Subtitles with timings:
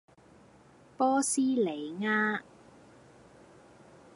[0.97, 2.39] 波斯尼亞